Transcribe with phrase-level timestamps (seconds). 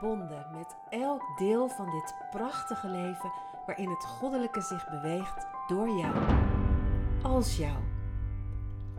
[0.00, 3.32] Verbonden met elk deel van dit prachtige leven
[3.66, 6.16] waarin het goddelijke zich beweegt door jou.
[7.22, 7.76] Als jou.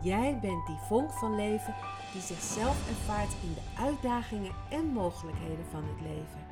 [0.02, 1.74] Jij bent die vonk van leven
[2.12, 6.46] die zichzelf ervaart in de uitdagingen en mogelijkheden van het leven.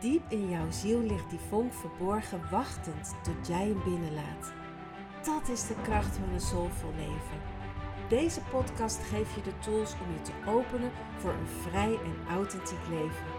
[0.00, 4.52] Diep in jouw ziel ligt die vonk verborgen, wachtend tot jij hem binnenlaat.
[5.24, 7.40] Dat is de kracht van een soulvol leven.
[8.08, 12.88] Deze podcast geeft je de tools om je te openen voor een vrij en authentiek
[12.90, 13.31] leven.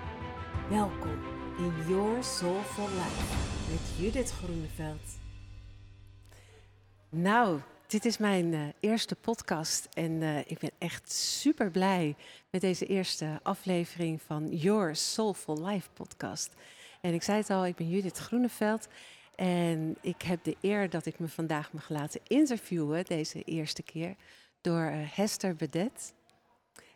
[0.74, 1.20] Welkom
[1.58, 3.36] in Your Soulful Life
[3.72, 5.02] met Judith Groeneveld.
[7.10, 12.16] Nou, dit is mijn uh, eerste podcast en uh, ik ben echt super blij
[12.50, 16.54] met deze eerste aflevering van Your Soulful Life podcast.
[17.02, 18.88] En ik zei het al, ik ben Judith Groeneveld
[19.36, 24.16] en ik heb de eer dat ik me vandaag mag laten interviewen, deze eerste keer,
[24.62, 26.14] door uh, Hester Bedet.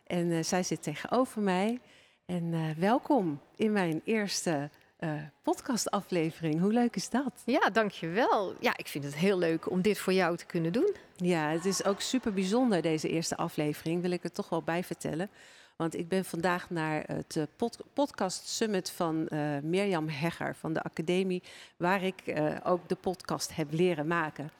[0.06, 1.80] En zij zit tegenover mij.
[2.28, 5.12] En welkom in mijn eerste uh,
[5.42, 6.60] podcastaflevering.
[6.60, 7.32] Hoe leuk is dat?
[7.44, 8.54] Ja, dankjewel.
[8.60, 10.94] Ja, ik vind het heel leuk om dit voor jou te kunnen doen.
[11.16, 14.84] Ja, het is ook super bijzonder deze eerste aflevering, wil ik er toch wel bij
[14.84, 15.30] vertellen.
[15.76, 17.46] Want ik ben vandaag naar het
[17.92, 21.42] podcast summit van uh, Mirjam Hegger van de academie,
[21.76, 24.50] waar ik uh, ook de podcast heb leren maken.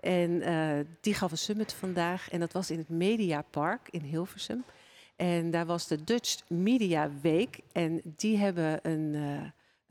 [0.00, 0.42] En
[1.00, 4.64] die gaf een summit vandaag en dat was in het Mediapark in Hilversum.
[5.24, 9.14] En daar was de Dutch Media Week en die hebben een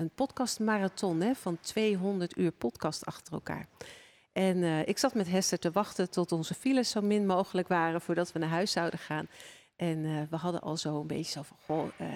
[0.02, 3.68] een podcastmarathon hè, van 200 uur podcast achter elkaar.
[4.32, 8.02] En uh, ik zat met Hester te wachten tot onze files zo min mogelijk waren
[8.02, 9.28] voordat we naar huis zouden gaan.
[9.76, 12.08] En uh, we hadden al zo een beetje zo van, goh, uh,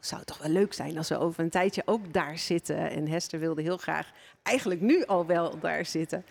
[0.00, 2.90] zou het toch wel leuk zijn als we over een tijdje ook daar zitten.
[2.90, 4.12] En Hester wilde heel graag
[4.42, 6.24] eigenlijk nu al wel daar zitten.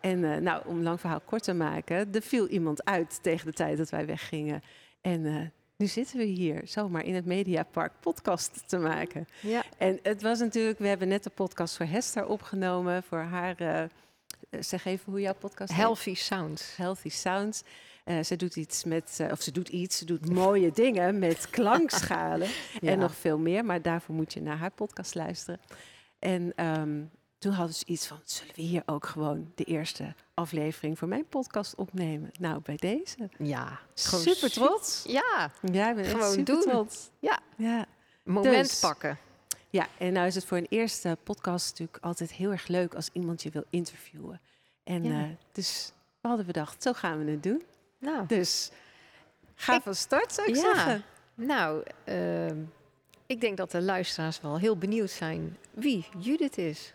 [0.00, 3.78] En nou, om lang verhaal kort te maken, er viel iemand uit tegen de tijd
[3.78, 4.62] dat wij weggingen.
[5.00, 9.26] En nu zitten we hier zomaar in het Mediapark podcast te maken.
[9.40, 9.64] Ja.
[9.78, 13.82] En het was natuurlijk, we hebben net de podcast voor Hester opgenomen, voor haar, uh,
[14.60, 16.76] zeg even hoe jouw podcast Healthy Sounds.
[16.76, 17.62] Healthy Sounds.
[18.04, 21.50] Uh, ze doet iets met, uh, of ze doet iets, ze doet mooie dingen met
[21.50, 22.48] klankschalen
[22.80, 23.64] en nog veel meer.
[23.64, 25.60] Maar daarvoor moet je naar haar podcast luisteren.
[26.18, 27.10] En um,
[27.40, 31.26] toen hadden ze iets van, zullen we hier ook gewoon de eerste aflevering voor mijn
[31.28, 32.30] podcast opnemen?
[32.38, 33.28] Nou, bij deze.
[33.38, 33.80] Ja.
[33.94, 35.04] Super trots.
[35.06, 35.50] Ja.
[35.72, 36.60] Ja, ben gewoon super doen.
[36.60, 37.10] trots.
[37.18, 37.38] Ja.
[37.56, 37.86] ja.
[38.24, 39.18] Moment dus, pakken.
[39.70, 43.08] Ja, en nou is het voor een eerste podcast natuurlijk altijd heel erg leuk als
[43.12, 44.40] iemand je wil interviewen.
[44.84, 45.20] En ja.
[45.20, 47.62] uh, dus we hadden bedacht, zo gaan we het doen.
[47.98, 48.26] Nou.
[48.26, 48.70] Dus
[49.54, 50.60] ga ik, van start, zou ik ja.
[50.60, 51.04] zeggen.
[51.34, 52.50] Nou, uh,
[53.26, 56.94] ik denk dat de luisteraars wel heel benieuwd zijn wie Judith is.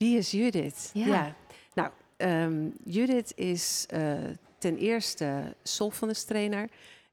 [0.00, 0.90] Wie is Judith?
[0.94, 1.36] Ja.
[1.74, 4.18] Nou, um, Judith is uh,
[4.58, 6.68] ten eerste soulfulness trainer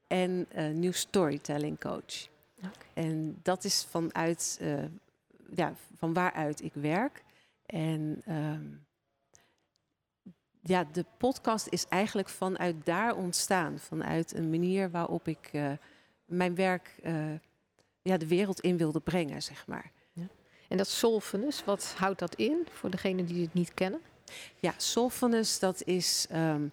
[0.06, 2.28] en uh, nieuw storytelling coach.
[2.58, 2.70] Okay.
[2.94, 4.84] En dat is vanuit, uh,
[5.54, 7.24] ja, van waaruit ik werk.
[7.66, 8.86] En um,
[10.60, 13.78] ja, de podcast is eigenlijk vanuit daar ontstaan.
[13.78, 15.50] Vanuit een manier waarop ik
[16.24, 17.00] mijn werk
[18.02, 19.92] ja, de wereld in wilde brengen, zeg maar.
[20.68, 24.00] En dat soulfulness, wat houdt dat in voor degenen die het niet kennen?
[24.58, 26.26] Ja, soulfulness, dat is.
[26.32, 26.72] Um,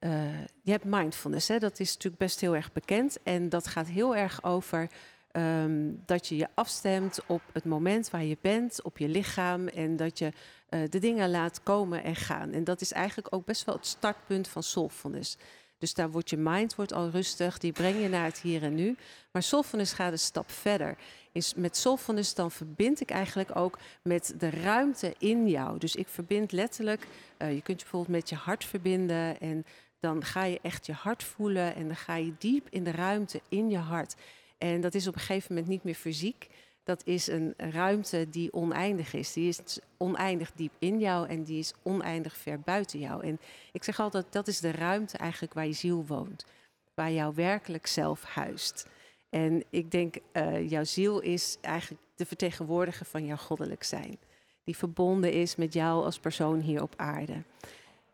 [0.00, 1.58] uh, je hebt mindfulness, hè?
[1.58, 3.22] dat is natuurlijk best heel erg bekend.
[3.22, 4.88] En dat gaat heel erg over
[5.32, 9.68] um, dat je je afstemt op het moment waar je bent, op je lichaam.
[9.68, 10.32] En dat je
[10.70, 12.52] uh, de dingen laat komen en gaan.
[12.52, 15.36] En dat is eigenlijk ook best wel het startpunt van soulfulness.
[15.78, 18.74] Dus daar wordt je mind wordt al rustig, die breng je naar het hier en
[18.74, 18.96] nu.
[19.32, 20.96] Maar soulfulness gaat een stap verder.
[21.32, 25.78] Is met soulfulness dan verbind ik eigenlijk ook met de ruimte in jou.
[25.78, 27.06] Dus ik verbind letterlijk,
[27.38, 29.64] uh, je kunt je bijvoorbeeld met je hart verbinden en
[30.00, 33.40] dan ga je echt je hart voelen en dan ga je diep in de ruimte
[33.48, 34.14] in je hart.
[34.58, 36.48] En dat is op een gegeven moment niet meer fysiek.
[36.86, 39.32] Dat is een ruimte die oneindig is.
[39.32, 43.26] Die is oneindig diep in jou en die is oneindig ver buiten jou.
[43.26, 43.38] En
[43.72, 46.46] ik zeg altijd, dat is de ruimte eigenlijk waar je ziel woont.
[46.94, 48.88] Waar jouw werkelijk zelf huist.
[49.30, 54.18] En ik denk, uh, jouw ziel is eigenlijk de vertegenwoordiger van jouw goddelijk zijn.
[54.64, 57.42] Die verbonden is met jou als persoon hier op aarde.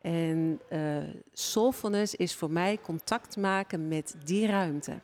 [0.00, 0.96] En uh,
[1.32, 5.00] soulfulness is voor mij contact maken met die ruimte.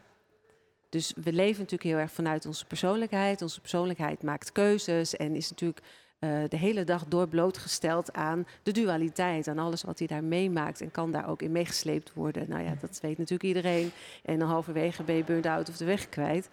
[0.89, 3.43] Dus we leven natuurlijk heel erg vanuit onze persoonlijkheid.
[3.43, 5.81] Onze persoonlijkheid maakt keuzes en is natuurlijk
[6.21, 10.81] uh, de hele dag door blootgesteld aan de dualiteit, aan alles wat hij daar meemaakt
[10.81, 12.49] en kan daar ook in meegesleept worden.
[12.49, 13.91] Nou ja, dat weet natuurlijk iedereen.
[14.25, 16.49] En dan halverwege ben je burnt out of de weg kwijt.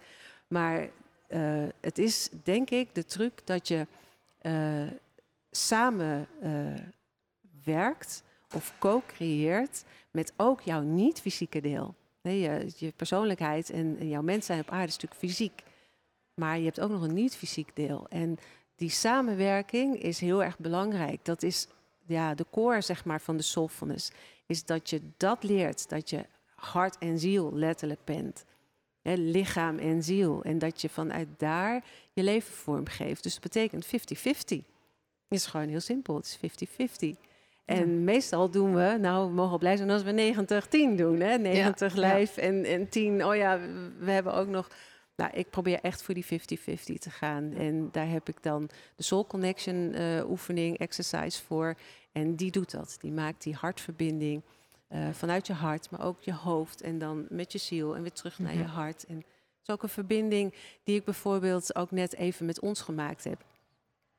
[0.48, 0.88] Maar
[1.28, 3.86] uh, het is denk ik de truc dat je
[4.42, 4.90] uh,
[5.50, 6.28] samen
[7.64, 8.22] werkt
[8.54, 11.94] of co-creëert met ook jouw niet-fysieke deel.
[12.30, 15.62] Je, je, persoonlijkheid en, jouw mens zijn op aarde is natuurlijk fysiek.
[16.34, 18.06] Maar je hebt ook nog een niet-fysiek deel.
[18.08, 18.38] En
[18.76, 21.24] die samenwerking is heel erg belangrijk.
[21.24, 21.68] Dat is
[22.06, 24.10] ja, de core zeg maar, van de soulfulness.
[24.46, 28.44] Is dat je dat leert, dat je hart en ziel letterlijk bent.
[29.02, 30.42] Lichaam en ziel.
[30.42, 33.22] En dat je vanuit daar je leven vormgeeft.
[33.22, 34.58] Dus dat betekent 50-50.
[35.28, 36.16] Is gewoon heel simpel.
[36.16, 37.20] Het is 50-50.
[37.66, 40.34] En meestal doen we, nou, we mogen blij zijn als we
[40.92, 41.20] 90-10 doen.
[41.20, 41.38] Hè?
[41.38, 43.60] 90 ja, lijf En, en 10, oh ja,
[43.98, 44.68] we hebben ook nog
[45.16, 46.28] nou, ik probeer echt voor die 50-50
[46.98, 47.52] te gaan.
[47.52, 51.74] En daar heb ik dan de Soul Connection uh, oefening, exercise voor.
[52.12, 52.96] En die doet dat.
[53.00, 54.42] Die maakt die hartverbinding
[54.92, 56.80] uh, vanuit je hart, maar ook je hoofd.
[56.80, 58.70] En dan met je ziel en weer terug naar je mhm.
[58.70, 59.04] hart.
[59.06, 59.26] En het
[59.62, 60.54] is ook een verbinding
[60.84, 63.44] die ik bijvoorbeeld ook net even met ons gemaakt heb.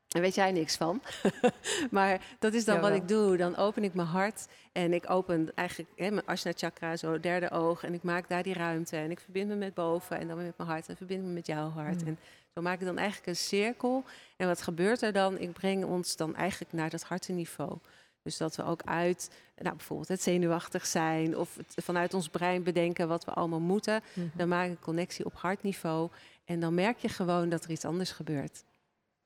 [0.08, 1.02] Daar weet jij niks van.
[1.90, 3.36] maar dat is dan wat ik doe.
[3.36, 7.50] Dan open ik mijn hart en ik open eigenlijk hè, mijn Ashna chakra, zo derde
[7.50, 7.84] oog.
[7.84, 8.96] En ik maak daar die ruimte.
[8.96, 11.46] En ik verbind me met boven en dan met mijn hart en verbind me met
[11.46, 12.00] jouw hart.
[12.00, 12.06] Mm.
[12.06, 12.18] En
[12.54, 14.04] zo maak ik dan eigenlijk een cirkel.
[14.36, 15.38] En wat gebeurt er dan?
[15.38, 17.78] Ik breng ons dan eigenlijk naar dat hartenniveau.
[18.22, 22.62] Dus dat we ook uit, nou bijvoorbeeld het zenuwachtig zijn of het vanuit ons brein
[22.62, 24.02] bedenken wat we allemaal moeten.
[24.12, 24.26] Mhm.
[24.34, 26.10] Dan maak ik een connectie op hartniveau.
[26.44, 28.64] En dan merk je gewoon dat er iets anders gebeurt.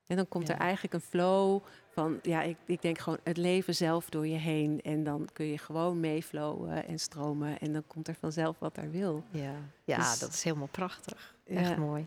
[0.07, 3.75] En dan komt er eigenlijk een flow van, ja, ik, ik denk gewoon het leven
[3.75, 4.81] zelf door je heen.
[4.81, 7.59] En dan kun je gewoon meeflowen en stromen.
[7.59, 9.23] En dan komt er vanzelf wat er wil.
[9.31, 11.35] Ja, ja dus dat is helemaal prachtig.
[11.45, 12.05] Echt mooi.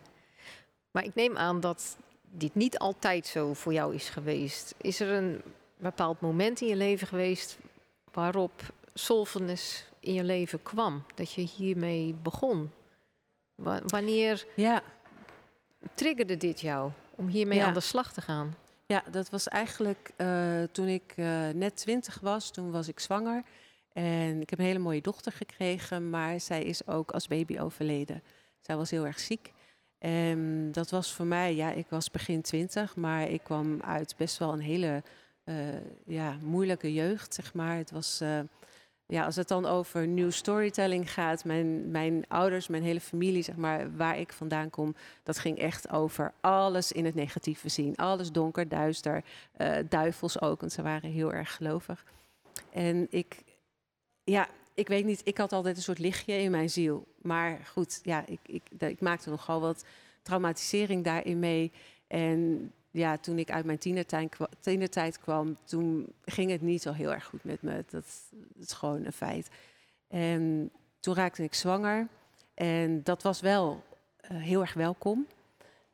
[0.91, 1.97] Maar ik neem aan dat
[2.31, 4.75] dit niet altijd zo voor jou is geweest.
[4.77, 5.43] Is er een
[5.77, 7.59] bepaald moment in je leven geweest
[8.13, 8.53] waarop
[8.95, 11.05] soulfulness in je leven kwam?
[11.15, 12.71] Dat je hiermee begon?
[13.87, 14.83] wanneer ja.
[15.95, 16.91] triggerde dit jou?
[17.17, 18.55] Om hiermee aan de slag te gaan?
[18.87, 22.51] Ja, dat was eigenlijk uh, toen ik uh, net twintig was.
[22.51, 23.43] Toen was ik zwanger.
[23.93, 28.23] En ik heb een hele mooie dochter gekregen, maar zij is ook als baby overleden.
[28.61, 29.53] Zij was heel erg ziek.
[29.99, 34.39] En dat was voor mij, ja, ik was begin twintig, maar ik kwam uit best
[34.39, 35.03] wel een hele
[35.45, 35.57] uh,
[36.07, 37.77] ja, moeilijke jeugd, zeg maar.
[37.77, 38.23] Het was
[39.07, 43.57] ja, als het dan over new storytelling gaat, mijn, mijn ouders, mijn hele familie, zeg
[43.57, 47.97] maar, waar ik vandaan kom, dat ging echt over alles in het negatieve zien.
[47.97, 49.25] Alles donker, duister,
[49.59, 52.05] uh, duivels ook, want ze waren heel erg gelovig.
[52.71, 53.43] En ik,
[54.25, 57.07] ja, ik weet niet, ik had altijd een soort lichtje in mijn ziel.
[57.23, 59.85] Maar goed, ja, ik, ik, ik maakte nogal wat
[60.23, 61.73] traumatisering daarin mee.
[62.07, 63.79] En ja, toen ik uit mijn
[64.61, 67.85] tienertijd, kwam, toen ging het niet zo heel erg goed met me.
[67.91, 68.05] Dat,
[68.61, 69.49] is gewoon een feit.
[70.09, 70.71] En
[71.01, 72.09] toen raakte ik zwanger.
[72.55, 73.83] En dat was wel
[74.31, 75.27] uh, heel erg welkom.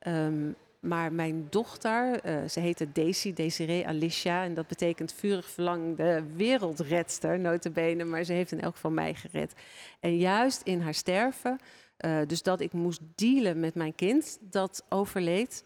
[0.07, 4.45] Um, maar mijn dochter, uh, ze heette Daisy, Desiree Alicia.
[4.45, 8.05] En dat betekent vurig verlangde wereldredster, notabene.
[8.05, 9.53] Maar ze heeft in elk geval mij gered.
[10.01, 11.59] En juist in haar sterven,
[11.99, 15.65] uh, dus dat ik moest dealen met mijn kind dat overleed...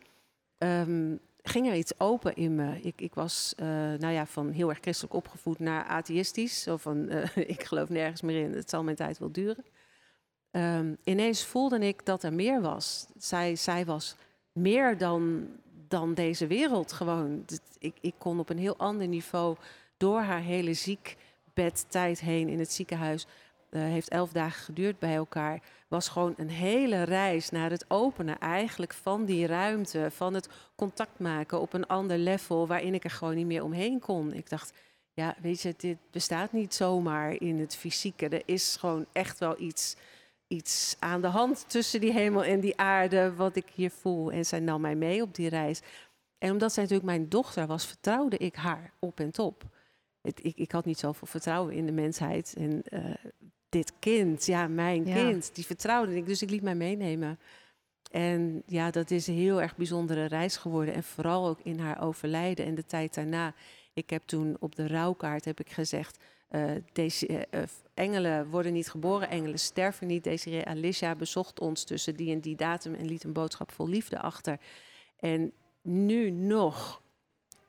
[0.59, 2.81] Um, ging er iets open in me.
[2.81, 6.63] Ik, ik was uh, nou ja, van heel erg christelijk opgevoed naar atheïstisch.
[6.63, 9.65] Zo van, uh, ik geloof nergens meer in, het zal mijn tijd wel duren.
[10.51, 13.07] Um, ineens voelde ik dat er meer was.
[13.19, 14.17] Zij, zij was
[14.53, 15.49] meer dan,
[15.89, 17.45] dan deze wereld gewoon.
[17.79, 19.57] Ik, ik kon op een heel ander niveau
[19.97, 23.27] door haar hele ziekbedtijd heen in het ziekenhuis
[23.71, 25.63] uh, heeft elf dagen geduurd bij elkaar.
[25.89, 30.11] Was gewoon een hele reis naar het openen eigenlijk van die ruimte.
[30.11, 34.01] Van het contact maken op een ander level waarin ik er gewoon niet meer omheen
[34.01, 34.33] kon.
[34.33, 34.73] Ik dacht,
[35.13, 38.29] ja, weet je, dit bestaat niet zomaar in het fysieke.
[38.29, 39.97] Er is gewoon echt wel iets,
[40.47, 44.33] iets aan de hand tussen die hemel en die aarde, wat ik hier voel.
[44.33, 45.83] En zij nam mij mee op die reis.
[46.39, 49.65] En omdat zij natuurlijk mijn dochter was, vertrouwde ik haar op en top.
[50.23, 52.55] ik, ik, had niet zoveel vertrouwen in de mensheid.
[52.57, 53.15] En uh,
[53.69, 56.27] dit kind, ja, mijn kind, die vertrouwde ik.
[56.27, 57.39] Dus ik liet mij meenemen.
[58.11, 60.95] En ja, dat is een heel erg bijzondere reis geworden.
[60.95, 63.55] En vooral ook in haar overlijden en de tijd daarna.
[63.93, 66.19] Ik heb toen op de rouwkaart heb ik gezegd...
[66.51, 67.63] Uh, deze, uh,
[67.95, 70.25] engelen worden niet geboren, engelen sterven niet.
[70.25, 74.21] Desiree Alicia bezocht ons tussen die en die datum en liet een boodschap vol liefde
[74.21, 74.59] achter.
[75.17, 77.03] En nu nog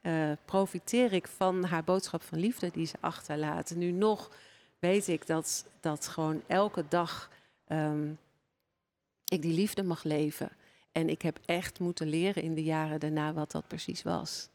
[0.02, 3.76] uh, profiteer ik van haar boodschap van liefde die ze achterlaat.
[3.76, 4.32] Nu nog
[4.80, 7.30] weet ik dat, dat gewoon elke dag
[7.68, 8.18] um,
[9.28, 10.50] ik die liefde mag leven.
[10.92, 14.50] En ik heb echt moeten leren in de jaren daarna wat dat precies was.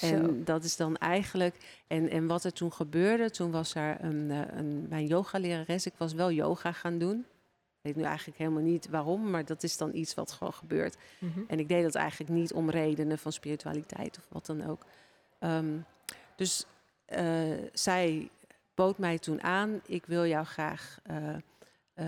[0.00, 1.82] En dat is dan eigenlijk.
[1.86, 5.86] En, en wat er toen gebeurde, toen was er een, eh, een, mijn yogalerares.
[5.86, 7.18] Ik was wel yoga gaan doen.
[7.18, 10.96] Ik weet nu eigenlijk helemaal niet waarom, maar dat is dan iets wat gewoon gebeurt.
[11.18, 11.40] Mhm.
[11.46, 14.86] En ik deed dat eigenlijk niet om redenen van spiritualiteit of wat dan ook.
[15.38, 15.78] Ehm,
[16.36, 16.66] dus
[17.08, 18.30] uh, zij
[18.80, 20.98] bood mij toen aan: ik wil jou graag.
[21.10, 22.04] Uh,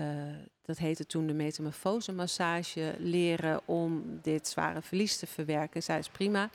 [0.61, 5.83] dat heette toen de metamorfose massage, leren om dit zware verlies te verwerken.
[5.83, 6.49] Zij is prima.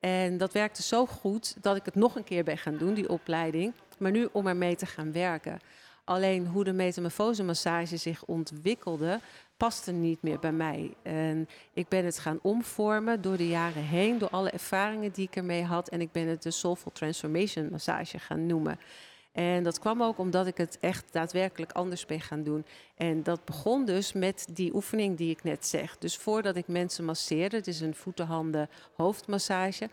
[0.00, 3.08] En dat werkte zo goed dat ik het nog een keer ben gaan doen, die
[3.08, 3.72] opleiding.
[3.98, 5.60] Maar nu om ermee te gaan werken.
[6.04, 9.20] Alleen hoe de metamorfose massage zich ontwikkelde,
[9.56, 10.94] paste niet meer bij mij.
[11.02, 15.36] En ik ben het gaan omvormen door de jaren heen, door alle ervaringen die ik
[15.36, 15.88] ermee had.
[15.88, 18.78] En ik ben het de Soulful Transformation Massage gaan noemen.
[19.32, 22.64] En dat kwam ook omdat ik het echt daadwerkelijk anders ben gaan doen.
[22.96, 25.98] En dat begon dus met die oefening die ik net zeg.
[25.98, 29.88] Dus voordat ik mensen masseerde, het is een voetenhanden hoofdmassage,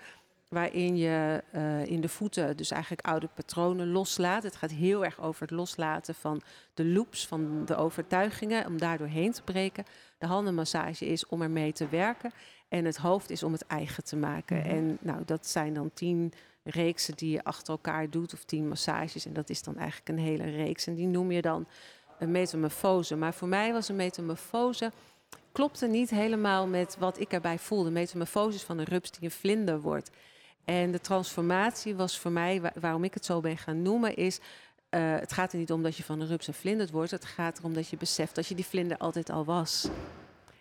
[0.49, 4.43] waarin je uh, in de voeten dus eigenlijk oude patronen loslaat.
[4.43, 6.41] Het gaat heel erg over het loslaten van
[6.73, 9.85] de loops, van de overtuigingen, om daar doorheen te breken.
[10.17, 12.31] De handenmassage is om ermee te werken
[12.67, 14.57] en het hoofd is om het eigen te maken.
[14.57, 14.67] Mhm.
[14.67, 16.33] En nou, dat zijn dan tien
[16.65, 19.25] reeksen die je achter elkaar doet, of tien massages.
[19.25, 20.87] En dat is dan eigenlijk een hele reeks.
[20.87, 21.67] En die noem je dan
[22.19, 23.15] een metamorfose.
[23.15, 24.91] Maar voor mij was een metamorfose
[25.55, 27.91] klopte niet helemaal met wat ik erbij voelde.
[27.91, 30.11] Metamorfose is van een rups die een vlinder wordt.
[30.65, 34.39] En de transformatie was voor mij, waarom ik het zo ben gaan noemen, is.
[34.89, 37.11] Uh, het gaat er niet om dat je van een rups een vlinder wordt.
[37.11, 39.87] Het gaat erom dat je beseft dat je die vlinder altijd al was.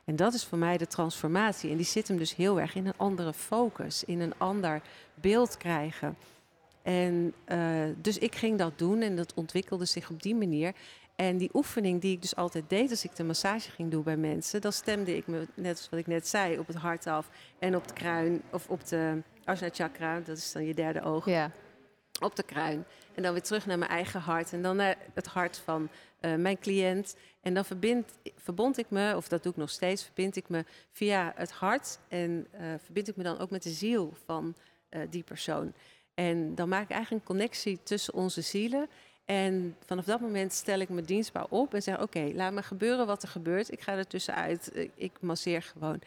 [0.04, 1.70] En dat is voor mij de transformatie.
[1.70, 4.82] En die zit hem dus heel erg in een andere focus, in een ander
[5.14, 6.16] beeld krijgen.
[6.82, 10.72] En uh, dus ik ging dat doen en dat ontwikkelde zich op die manier.
[11.16, 14.16] En die oefening die ik dus altijd deed als ik de massage ging doen bij
[14.16, 17.30] mensen, dan stemde ik me, net als wat ik net zei, op het hart af
[17.58, 21.26] en op de kruin, of op de Ajna chakra, dat is dan je derde oog.
[21.26, 21.50] Ja.
[22.20, 22.84] Op de kruin.
[23.14, 24.52] En dan weer terug naar mijn eigen hart.
[24.52, 25.88] En dan naar het hart van
[26.20, 27.16] uh, mijn cliënt.
[27.40, 30.64] En dan verbind, verbond ik me, of dat doe ik nog steeds, verbind ik me
[30.90, 31.98] via het hart.
[32.08, 34.54] En uh, verbind ik me dan ook met de ziel van
[34.90, 35.72] uh, die persoon.
[36.14, 38.88] En dan maak ik eigenlijk een connectie tussen onze zielen.
[39.24, 43.06] En vanaf dat moment stel ik me dienstbaar op en zeg: Oké, laat me gebeuren
[43.06, 43.72] wat er gebeurt.
[43.72, 44.88] Ik ga er tussenuit.
[44.94, 46.00] Ik masseer gewoon.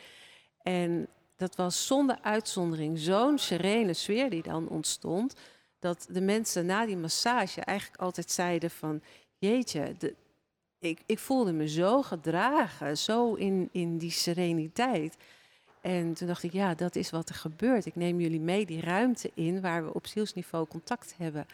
[0.63, 5.35] En dat was zonder uitzondering zo'n serene sfeer die dan ontstond.
[5.87, 9.01] Dat de mensen na die massage eigenlijk altijd zeiden van...
[9.37, 10.15] Jeetje, de,
[10.79, 15.17] ik, ik voelde me zo gedragen, zo in, in die sereniteit.
[15.81, 17.85] En toen dacht ik, ja, dat is wat er gebeurt.
[17.85, 21.45] Ik neem jullie mee die ruimte in waar we op zielsniveau contact hebben.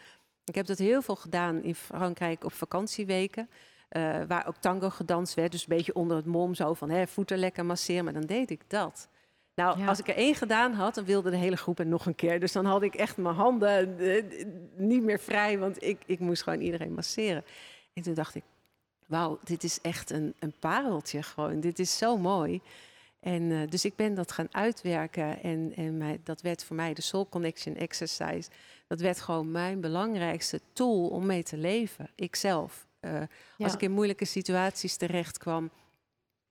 [0.44, 3.48] Ik heb dat heel veel gedaan in Frankrijk op vakantieweken.
[3.90, 5.52] Uh, waar ook tango gedanst werd.
[5.52, 8.04] Dus een beetje onder het mom zo van hè, voeten lekker masseren.
[8.04, 9.08] Maar dan deed ik dat.
[9.54, 12.14] Nou, als ik er één gedaan had, dan wilde de hele groep er nog een
[12.14, 12.40] keer.
[12.40, 14.24] Dus dan had ik echt mijn handen eh,
[14.76, 17.44] niet meer vrij, want ik, ik moest gewoon iedereen masseren.
[17.92, 18.42] En toen dacht ik,
[19.06, 21.60] wauw, dit is echt een, een pareltje gewoon.
[21.60, 22.60] Dit is zo mooi.
[23.20, 27.02] En uh, dus ik ben dat gaan uitwerken en, en dat werd voor mij de
[27.02, 28.50] Soul Connection Exercise.
[28.86, 32.86] Dat werd gewoon mijn belangrijkste tool om mee te leven, ikzelf.
[33.00, 33.20] Uh,
[33.58, 35.70] Als ik in moeilijke situaties terecht kwam,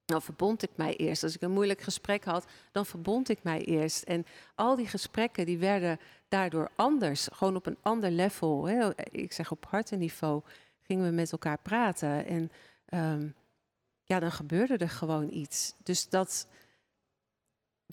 [0.06, 1.24] dan verbond ik mij eerst.
[1.24, 4.04] Als ik een moeilijk gesprek had, dan verbond ik mij eerst.
[4.04, 8.66] En al die gesprekken die werden daardoor anders, gewoon op een ander level.
[8.66, 8.90] Hè.
[9.12, 10.42] Ik zeg op hartenniveau
[10.82, 12.26] gingen we met elkaar praten.
[12.26, 12.52] En
[12.94, 13.36] um,
[14.04, 15.76] ja, dan gebeurde er gewoon iets.
[15.84, 16.48] Dus dat.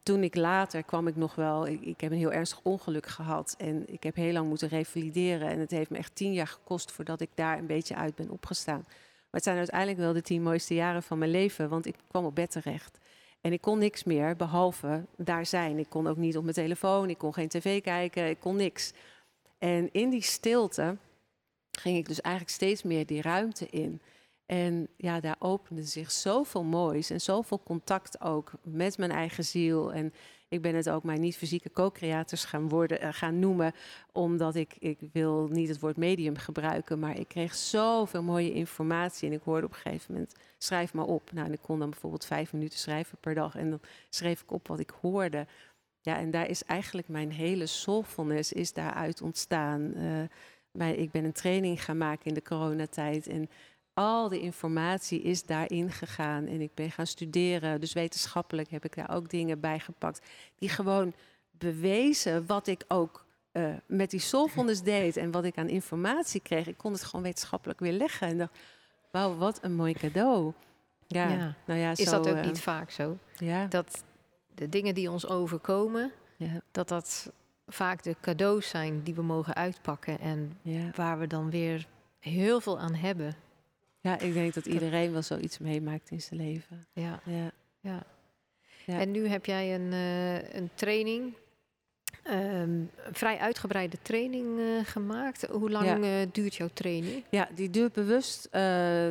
[0.02, 1.66] Toen ik later kwam ik nog wel.
[1.66, 3.54] Ik, ik, heb een heel ernstig ongeluk gehad.
[3.58, 5.48] En ik heb heel lang moeten revalideren.
[5.48, 8.30] En het heeft me echt tien jaar gekost voordat ik daar een beetje uit ben
[8.30, 8.84] opgestaan.
[9.30, 12.24] Maar het zijn uiteindelijk wel de tien mooiste jaren van mijn leven, want ik kwam
[12.24, 12.98] op bed terecht.
[13.40, 15.78] En ik kon niks meer behalve daar zijn.
[15.78, 18.92] Ik kon ook niet op mijn telefoon, ik kon geen tv kijken, ik kon niks.
[19.58, 20.96] En in die stilte
[21.70, 24.00] ging ik dus eigenlijk steeds meer die ruimte in.
[24.46, 29.92] En ja, daar opende zich zoveel moois en zoveel contact ook met mijn eigen ziel.
[29.92, 30.12] En
[30.50, 33.74] ik ben het ook mijn niet-fysieke co-creators gaan, worden, uh, gaan noemen,
[34.12, 39.28] omdat ik, ik wil niet het woord medium gebruiken, maar ik kreeg zoveel mooie informatie
[39.28, 41.32] en ik hoorde op een gegeven moment, schrijf maar op.
[41.32, 44.52] Nou, en ik kon dan bijvoorbeeld vijf minuten schrijven per dag en dan schreef ik
[44.52, 45.46] op wat ik hoorde.
[46.00, 49.92] Ja, en daar is eigenlijk mijn hele soulfulness is daaruit ontstaan.
[49.96, 53.50] Uh, ik ben een training gaan maken in de coronatijd en
[54.00, 56.46] al de informatie is daarin gegaan.
[56.46, 57.80] En ik ben gaan studeren.
[57.80, 60.26] Dus wetenschappelijk heb ik daar ook dingen bij gepakt.
[60.58, 61.14] Die gewoon
[61.50, 65.16] bewezen wat ik ook uh, met die soulfulness deed.
[65.16, 66.66] En wat ik aan informatie kreeg.
[66.66, 68.28] Ik kon het gewoon wetenschappelijk weer leggen.
[68.28, 68.58] En dacht,
[69.10, 70.52] wauw, wat een mooi cadeau.
[71.06, 73.18] Ja, Nou ja, is dat ook niet vaak zo?
[73.36, 73.66] Ja.
[73.66, 74.04] Dat
[74.54, 76.62] de dingen die ons overkomen, ja.
[76.70, 77.32] dat dat
[77.66, 80.58] vaak de cadeaus zijn die we mogen uitpakken en
[80.94, 81.86] waar we dan weer
[82.18, 83.34] heel veel aan hebben.
[84.00, 86.86] Ja, ik denk dat iedereen wel zoiets meemaakt in zijn leven.
[86.92, 87.20] Ja.
[87.24, 87.52] ja.
[87.80, 88.02] ja.
[89.00, 91.34] En nu heb jij een, uh, een training,
[92.24, 95.46] um, een vrij uitgebreide training uh, gemaakt.
[95.46, 97.24] Hoe lang uh, duurt jouw training?
[97.30, 99.08] Ja, die duurt bewust uh,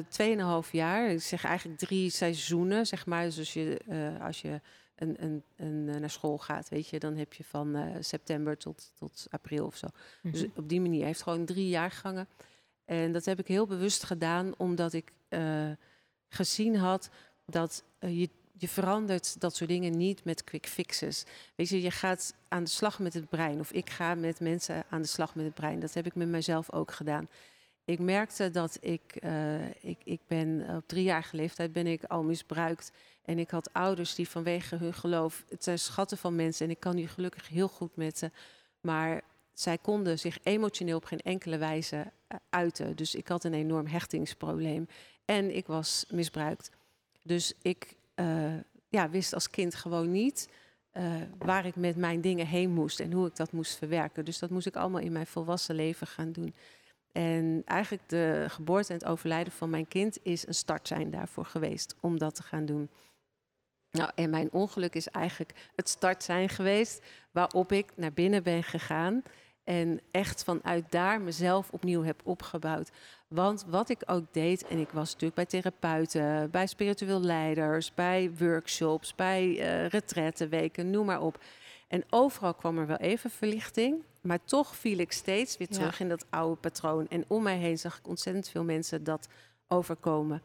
[0.65, 1.09] 2,5 jaar.
[1.09, 3.23] Ik zeg eigenlijk drie seizoenen, zeg maar.
[3.23, 3.79] Dus als je,
[4.21, 4.61] als je
[4.95, 9.27] een, een, een, naar school gaat, weet je, dan heb je van september tot, tot
[9.29, 9.87] april of zo.
[10.21, 10.49] Dus mhm.
[10.55, 12.27] op die manier heeft gewoon drie jaargangen.
[12.89, 15.11] En dat heb ik heel bewust gedaan, omdat ik
[16.29, 17.09] gezien had
[17.45, 18.29] dat je
[18.59, 21.25] je verandert dat soort dingen niet met quick fixes.
[21.55, 23.59] Weet je, je gaat aan de slag met het brein.
[23.59, 25.79] Of ik ga met mensen aan de slag met het brein.
[25.79, 27.29] Dat heb ik met mezelf ook gedaan.
[27.85, 32.91] Ik merkte dat ik, uh, ik, ik ben op driejarige leeftijd ben ik al misbruikt.
[33.25, 36.79] En ik had ouders die vanwege hun geloof, het zijn schatten van mensen en ik
[36.79, 38.31] kan nu gelukkig heel goed met ze.
[38.81, 39.21] Maar
[39.59, 42.95] zij konden zich emotioneel op geen enkele wijze eh, uiten.
[42.95, 44.87] Dus ik had een enorm hechtingsprobleem.
[45.25, 46.71] En ik was misbruikt.
[47.23, 48.53] Dus ik uh,
[48.89, 50.49] ja, wist als kind gewoon niet
[50.93, 54.25] uh, waar ik met mijn dingen heen moest en hoe ik dat moest verwerken.
[54.25, 56.55] Dus dat moest ik allemaal in mijn volwassen leven gaan doen.
[57.11, 61.45] En eigenlijk de geboorte en het overlijden van mijn kind is een start zijn daarvoor
[61.45, 62.89] geweest om dat te gaan doen.
[63.91, 68.63] Nou, en mijn ongeluk is eigenlijk het start zijn geweest waarop ik naar binnen ben
[68.63, 69.23] gegaan
[69.69, 72.89] en echt vanuit daar mezelf opnieuw heb opgebouwd.
[73.27, 78.31] Want wat ik ook deed, en ik was natuurlijk bij therapeuten, bij spiritueel leiders, bij
[78.37, 81.43] workshops, bij uh, retrettenweken, noem maar op.
[81.87, 84.03] En overal kwam er wel even verlichting.
[84.21, 87.07] Maar toch viel ik steeds weer terug in dat oude patroon.
[87.07, 89.27] En om mij heen zag ik ontzettend veel mensen dat
[89.67, 90.41] overkomen.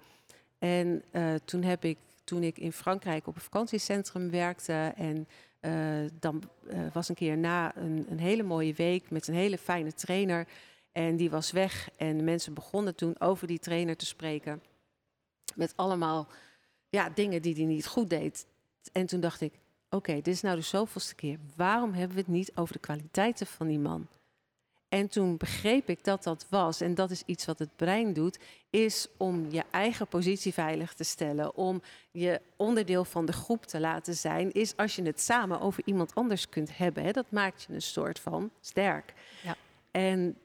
[0.58, 5.26] En uh, toen heb ik, toen ik in Frankrijk op een vakantiecentrum werkte en
[6.18, 9.92] dan uh, was een keer na een, een, hele mooie week met een hele fijne
[9.92, 10.46] trainer.
[10.92, 11.90] En die was weg.
[11.96, 14.62] En de mensen begonnen toen over die trainer te spreken.
[15.54, 16.28] Met allemaal
[16.88, 18.46] ja, dingen die hij niet goed deed.
[18.92, 19.52] En toen dacht ik,
[19.90, 21.38] oké, dit is nou de zoveelste keer.
[21.56, 24.08] Waarom hebben we het niet over de kwaliteiten van die man?
[24.94, 28.38] En toen begreep ik dat dat was, en dat is iets wat het brein doet,
[28.70, 33.80] is om je eigen positie veilig te stellen, om je onderdeel van de groep te
[33.80, 37.04] laten zijn, is als je het samen over iemand anders kunt hebben.
[37.04, 39.14] Hè, dat maakt je een soort van sterk.
[39.42, 39.56] Ja.
[39.90, 40.38] En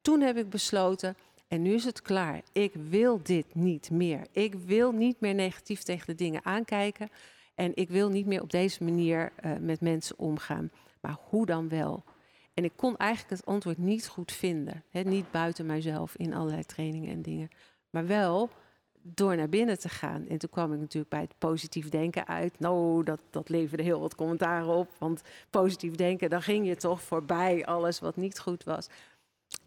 [0.00, 1.16] toen heb ik besloten,
[1.48, 4.26] en nu is het klaar, ik wil dit niet meer.
[4.32, 7.08] Ik wil niet meer negatief tegen de dingen aankijken
[7.54, 10.70] en ik wil niet meer op deze manier uh, met mensen omgaan.
[11.00, 12.04] Maar hoe dan wel?
[12.60, 14.84] En ik kon eigenlijk het antwoord niet goed vinden.
[14.90, 17.48] Niet buiten mijzelf in allerlei trainingen en dingen.
[17.90, 18.50] Maar wel
[19.02, 20.26] door naar binnen te gaan.
[20.28, 22.58] En toen kwam ik natuurlijk bij het positief denken uit.
[22.58, 24.88] Nou, dat, dat leverde heel wat commentaren op.
[24.98, 28.88] Want positief denken, dan ging je toch voorbij alles wat niet goed was.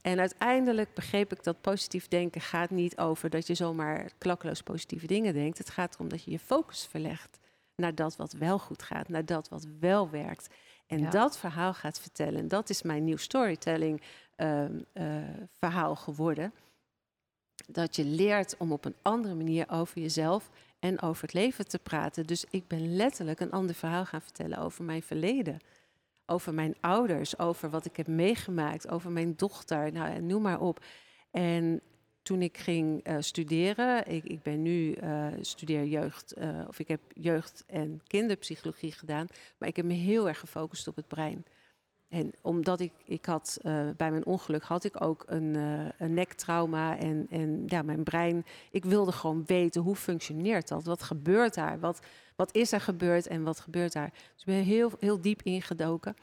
[0.02, 5.08] En uiteindelijk begreep ik dat positief denken gaat niet over dat je zomaar klakkeloos positieve
[5.08, 5.58] dingen denkt.
[5.58, 7.40] Het gaat erom dat je je focus verlegt
[7.76, 10.48] naar dat wat wel goed gaat, naar dat wat wel werkt.
[10.88, 12.48] En dat verhaal gaat vertellen.
[12.48, 14.02] Dat is mijn nieuw storytelling
[14.36, 15.06] ehm, eh,
[15.58, 16.54] verhaal geworden.
[17.68, 21.80] Dat je leert om op een andere manier over jezelf en over het leven te
[21.80, 22.26] praten.
[22.26, 25.60] Dus ik ben letterlijk een ander verhaal gaan vertellen over mijn verleden.
[26.26, 30.84] Over mijn ouders, over wat ik heb meegemaakt, over mijn dochter, nou, noem maar op.
[31.32, 31.82] En
[32.24, 36.88] toen ik ging uh, studeren, ik, ik, ben nu uh, studeer jeugd, uh, of ik
[36.88, 41.46] heb jeugd- en kinderpsychologie gedaan, maar ik heb me heel erg gefocust op het brein.
[42.10, 43.60] En omdat ik, ik had,
[43.98, 45.56] bij mijn ongeluk had ik ook een,
[45.98, 51.04] een nektrauma en, en ja, mijn brein, ik wilde gewoon weten hoe functioneert dat, wat
[51.04, 52.00] gebeurt daar, wat,
[52.36, 54.10] wat is er gebeurd en wat gebeurt daar.
[54.10, 56.16] Dus ik ben heel, heel diep ingedoken.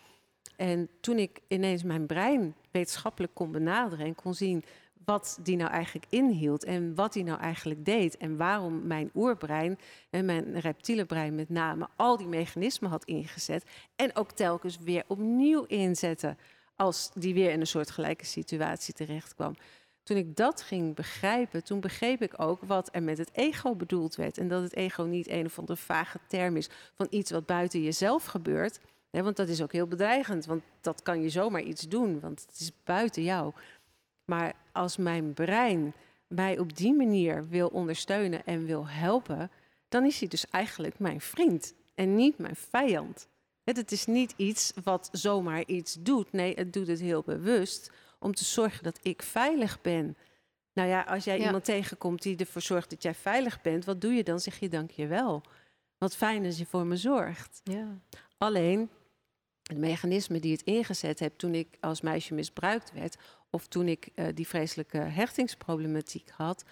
[0.57, 4.65] En toen ik ineens mijn brein wetenschappelijk kon benaderen en kon zien
[5.05, 9.79] wat die nou eigenlijk inhield en wat die nou eigenlijk deed en waarom mijn oerbrein
[10.11, 13.65] en mijn reptiele brein met name al die mechanismen had ingezet
[13.97, 16.39] en ook telkens weer opnieuw inzetten
[16.77, 19.55] als die weer in een soortgelijke situatie terecht kwam.
[20.03, 24.15] Toen ik dat ging begrijpen, toen begreep ik ook wat er met het ego bedoeld
[24.15, 24.39] werd.
[24.39, 27.83] En dat het ego niet een of andere vage term is van iets wat buiten
[27.83, 28.81] jezelf gebeurt.
[29.11, 32.61] want dat is ook heel bedreigend, want dat kan je zomaar iets doen, want het
[32.61, 33.53] is buiten jou.
[34.31, 35.95] Maar als mijn brein
[36.27, 39.51] mij op die manier wil ondersteunen en wil helpen,
[39.89, 43.29] dan is hij dus eigenlijk mijn vriend en niet mijn vijand.
[43.65, 46.33] Het is niet iets wat zomaar iets doet.
[46.33, 50.17] Nee, het doet het heel bewust om te zorgen dat ik veilig ben.
[50.73, 54.13] Nou ja, als jij iemand tegenkomt die ervoor zorgt dat jij veilig bent, wat doe
[54.13, 54.41] je dan?
[54.41, 55.43] Zeg je dank je wel.
[55.99, 57.61] Wat fijn dat je voor me zorgt.
[57.65, 57.99] Ja.
[58.39, 58.91] Alleen,
[59.63, 63.17] het mechanisme die het ingezet heb toen ik als meisje misbruikt werd,
[63.51, 66.65] of toen ik uh, die vreselijke hechtingsproblematiek had,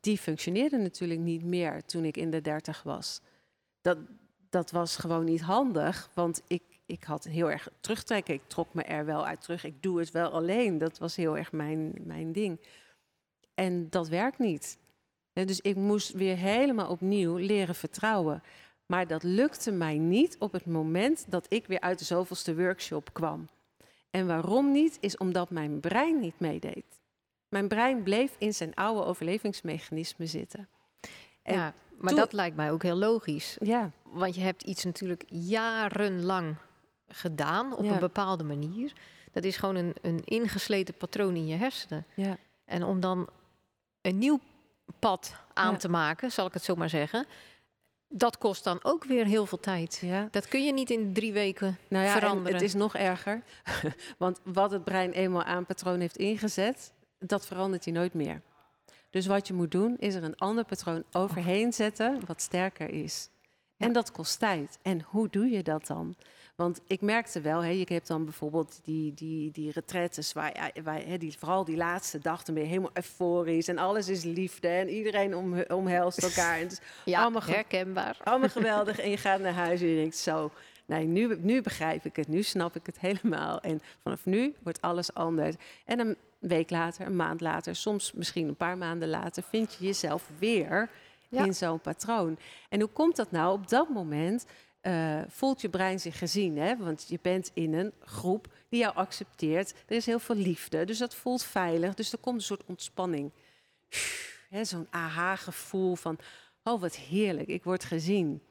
[0.00, 3.20] die functioneerde natuurlijk niet meer toen ik in de dertig was.
[3.80, 3.98] Dat,
[4.50, 8.34] dat was gewoon niet handig, want ik, ik had heel erg terugtrekken.
[8.34, 9.64] Ik trok me er wel uit terug.
[9.64, 10.78] Ik doe het wel alleen.
[10.78, 12.60] Dat was heel erg mijn, mijn ding.
[13.54, 14.78] En dat werkt niet.
[15.32, 18.42] dus ik moest weer helemaal opnieuw leren vertrouwen.
[18.86, 23.12] Maar dat lukte mij niet op het moment dat ik weer uit de zoveelste workshop
[23.12, 23.48] kwam.
[24.10, 26.84] En waarom niet, is omdat mijn brein niet meedeed.
[27.48, 30.68] Mijn brein bleef in zijn oude overlevingsmechanisme zitten.
[31.42, 33.56] En ja, maar dat lijkt mij ook heel logisch.
[33.60, 33.90] Ja.
[34.02, 36.56] Want je hebt iets natuurlijk jarenlang
[37.08, 38.92] gedaan op een bepaalde manier.
[39.32, 42.06] Dat is gewoon een, een ingesleten patroon in je hersenen.
[42.14, 42.36] Ja.
[42.64, 43.28] En om dan
[44.00, 44.40] een nieuw
[44.98, 47.26] pad aan te maken, zal ik het zo maar zeggen.
[48.08, 49.98] Dat kost dan ook weer heel veel tijd.
[50.02, 50.28] Ja.
[50.30, 52.52] Dat kun je niet in drie weken nou ja, veranderen.
[52.52, 53.42] Het is nog erger.
[54.18, 58.42] Want wat het brein eenmaal aan patroon heeft ingezet, dat verandert hij nooit meer.
[59.10, 63.30] Dus wat je moet doen, is er een ander patroon overheen zetten wat sterker is.
[63.76, 64.78] En dat kost tijd.
[64.82, 66.16] En hoe doe je dat dan?
[66.56, 71.02] Want ik merkte wel, hè, je hebt dan bijvoorbeeld die, die, die retretes, waar, waar
[71.04, 74.68] hè, die, vooral die laatste dag, dan ben je helemaal euforisch en alles is liefde
[74.68, 76.58] en iedereen om, omhelst elkaar.
[76.58, 76.68] En
[77.04, 78.16] ja, allemaal herkenbaar.
[78.24, 80.50] Allemaal geweldig en je gaat naar huis en je denkt zo,
[80.86, 83.60] nee, nu, nu begrijp ik het, nu snap ik het helemaal.
[83.60, 85.54] En vanaf nu wordt alles anders.
[85.84, 89.84] En een week later, een maand later, soms misschien een paar maanden later, vind je
[89.84, 90.88] jezelf weer
[91.30, 92.38] in zo'n patroon.
[92.68, 93.52] En hoe komt dat nou?
[93.52, 94.46] Op dat moment
[94.86, 96.58] uh, voelt je brein zich gezien.
[96.58, 96.76] Hè?
[96.76, 99.74] Want je bent in een groep die jou accepteert.
[99.86, 101.94] Er is heel veel liefde, dus dat voelt veilig.
[101.94, 103.32] Dus er komt een soort ontspanning.
[104.62, 106.18] Zo'n aha-gevoel van,
[106.62, 108.42] oh wat heerlijk, ik word gezien.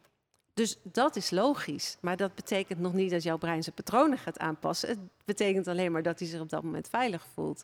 [0.54, 1.98] Dus dat is logisch.
[2.02, 4.90] Maar dat betekent nog niet dat jouw brein zijn patronen gaat aanpassen.
[4.90, 7.64] Het betekent alleen maar dat hij zich op dat moment veilig voelt.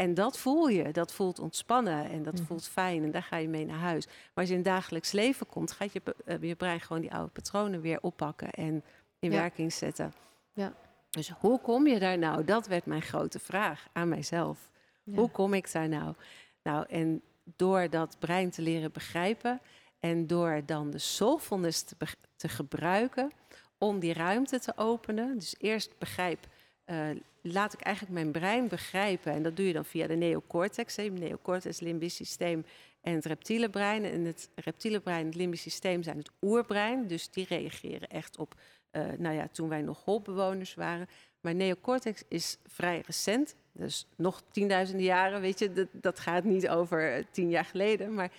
[0.00, 2.44] En dat voel je, dat voelt ontspannen en dat mhm.
[2.44, 4.06] voelt fijn en daar ga je mee naar huis.
[4.06, 7.30] Maar als je in dagelijks leven komt, gaat je, uh, je brein gewoon die oude
[7.30, 8.84] patronen weer oppakken en
[9.18, 10.12] in werking zetten.
[10.52, 10.72] Ja.
[11.10, 12.44] Dus hoe kom je daar nou?
[12.44, 14.70] Dat werd mijn grote vraag aan mijzelf.
[15.14, 16.14] Hoe kom ik daar nou?
[16.62, 17.22] Nou, en
[17.56, 19.60] door dat brein te leren begrijpen
[19.98, 21.96] en door dan de soulfulness te,
[22.36, 23.32] te gebruiken
[23.78, 25.38] om die ruimte te openen.
[25.38, 26.46] Dus eerst begrijp
[26.90, 27.10] uh,
[27.42, 29.32] laat ik eigenlijk mijn brein begrijpen.
[29.32, 32.64] En dat doe je dan via de neocortex, het neocortex, limbisch systeem
[33.00, 34.04] en het reptiele brein.
[34.04, 37.06] En het reptiele brein en het limbisch systeem zijn het oerbrein.
[37.06, 38.54] Dus die reageren echt op,
[38.92, 41.08] uh, nou ja, toen wij nog holbewoners waren.
[41.40, 43.54] Maar neocortex is vrij recent.
[43.72, 48.14] Dus nog tienduizenden jaren, weet je, dat, dat gaat niet over eh, tien jaar geleden.
[48.14, 48.30] Maar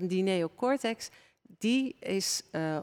[0.00, 1.10] die neocortex,
[1.58, 2.42] die is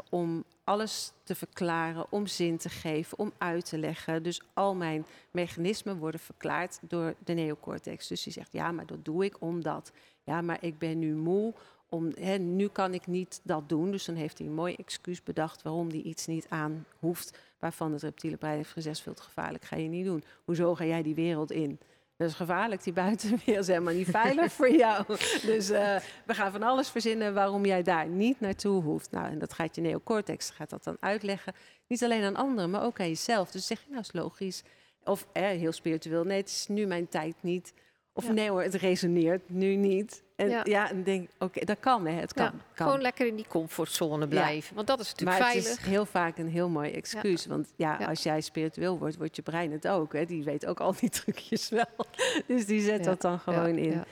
[0.09, 4.23] om alles te verklaren, om zin te geven, om uit te leggen.
[4.23, 8.07] Dus al mijn mechanismen worden verklaard door de neocortex.
[8.07, 9.91] Dus die zegt, ja, maar dat doe ik omdat.
[10.23, 11.53] Ja, maar ik ben nu moe.
[11.89, 13.91] Om, nu kan ik niet dat doen.
[13.91, 17.37] Dus dan heeft hij een mooi excuus bedacht waarom hij iets niet aan hoeft.
[17.59, 20.23] Waarvan het reptiele brein heeft gezegd, veel te gevaarlijk, ga je niet doen.
[20.45, 21.79] Hoezo ga jij die wereld in?
[22.17, 25.05] Dat is gevaarlijk, die buitenwereld is helemaal niet veilig voor jou.
[25.45, 29.11] Dus uh, we gaan van alles verzinnen waarom jij daar niet naartoe hoeft.
[29.11, 31.53] Nou, en dat gaat je neocortex gaat dat dan uitleggen.
[31.87, 33.51] Niet alleen aan anderen, maar ook aan jezelf.
[33.51, 34.63] Dus zeg je, nou is logisch.
[35.03, 37.73] Of eh, heel spiritueel, nee, het is nu mijn tijd niet.
[38.13, 40.23] Of nee hoor, het resoneert nu niet.
[40.35, 43.35] En ja, ja en denk, oké, dat kan, hè, het kan, kan, Gewoon lekker in
[43.35, 45.69] die comfortzone blijven, want dat is natuurlijk maar veilig.
[45.69, 47.45] het is heel vaak een heel mooi excuus.
[47.45, 50.13] Want ja, als jij spiritueel wordt, wordt je brein het ook.
[50.13, 50.25] Hè.
[50.25, 52.05] Die weet ook al die trucjes wel.
[52.47, 54.03] dus die zet dat dan gewoon in.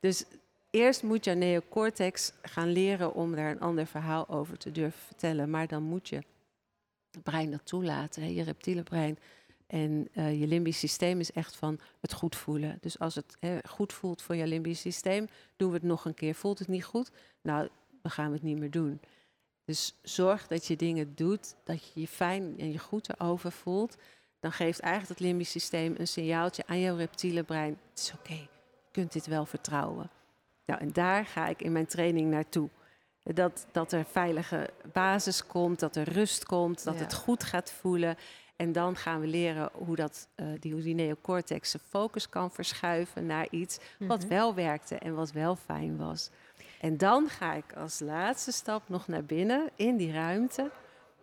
[0.00, 0.24] Dus
[0.70, 5.50] eerst moet je neocortex gaan leren om daar een ander verhaal over te durven vertellen.
[5.50, 6.22] Maar dan moet je
[7.10, 9.18] het brein dat toelaten, hè, je reptiele brein
[9.68, 12.78] en uh, je limbisch systeem is echt van het goed voelen.
[12.80, 13.36] Dus als het
[13.68, 16.34] goed voelt voor je limbisch systeem, doen we het nog een keer.
[16.34, 17.10] Voelt het niet goed?
[17.42, 17.68] Nou,
[18.02, 19.00] dan gaan we het niet meer doen.
[19.64, 23.96] Dus zorg dat je dingen doet, dat je je fijn en je goed erover voelt.
[24.40, 27.78] Dan geeft eigenlijk het limbisch systeem een signaaltje aan jouw reptiele brein.
[27.90, 28.48] Het is oké, je
[28.90, 30.10] kunt dit wel vertrouwen.
[30.64, 32.68] Nou, en daar ga ik in mijn training naartoe.
[33.22, 38.16] Dat, dat er veilige basis komt, dat er rust komt, dat het goed gaat voelen.
[38.58, 42.50] En dan gaan we leren hoe, dat, uh, die, hoe die neocortex zijn focus kan
[42.50, 44.28] verschuiven naar iets wat mhm.
[44.28, 46.30] wel werkte en wat wel fijn was.
[46.80, 50.70] En dan ga ik als laatste stap nog naar binnen in die ruimte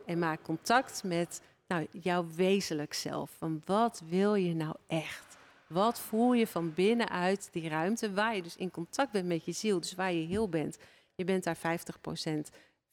[0.05, 3.31] en maak contact met nou, jouw wezenlijk zelf.
[3.37, 5.37] Van wat wil je nou echt?
[5.67, 9.51] Wat voel je van binnenuit die ruimte waar je dus in contact bent met je
[9.51, 10.77] ziel, dus waar je heel bent.
[11.15, 11.59] Je bent daar 50%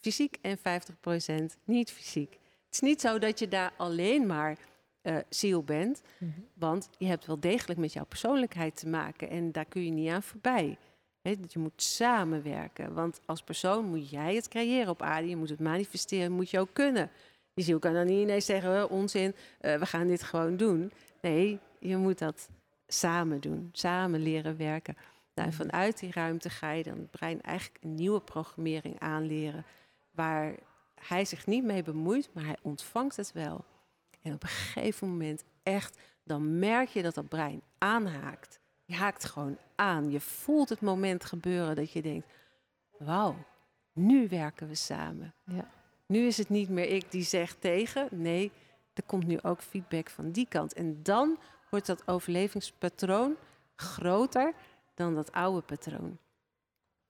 [0.00, 0.62] fysiek en 50%
[1.64, 2.40] niet fysiek.
[2.72, 4.58] Het is niet zo dat je daar alleen maar
[5.02, 6.30] uh, ziel bent, mhm.
[6.54, 10.10] want je hebt wel degelijk met jouw persoonlijkheid te maken en daar kun je niet
[10.10, 10.76] aan voorbij.
[11.22, 15.48] He, je moet samenwerken, want als persoon moet jij het creëren op aarde, je moet
[15.48, 17.10] het manifesteren, moet je ook kunnen.
[17.54, 20.92] Je ziel kan dan niet ineens zeggen, onzin, uh, we gaan dit gewoon doen.
[21.20, 22.48] Nee, je moet dat
[22.86, 24.96] samen doen, samen leren werken.
[25.34, 29.64] Nou, en vanuit die ruimte ga je dan het brein eigenlijk een nieuwe programmering aanleren,
[30.10, 30.54] waar
[31.08, 33.64] hij zich niet mee bemoeit, maar hij ontvangt het wel.
[34.22, 38.60] En op een gegeven moment echt, dan merk je dat dat brein aanhaakt.
[38.84, 40.10] Je haakt gewoon aan.
[40.10, 42.26] Je voelt het moment gebeuren dat je denkt,
[42.98, 43.36] wauw,
[43.92, 45.34] nu werken we samen.
[45.44, 45.70] Ja.
[46.06, 48.08] Nu is het niet meer ik die zegt tegen.
[48.10, 48.52] Nee,
[48.94, 50.72] er komt nu ook feedback van die kant.
[50.72, 51.38] En dan
[51.70, 53.36] wordt dat overlevingspatroon
[53.76, 54.52] groter
[54.94, 56.18] dan dat oude patroon.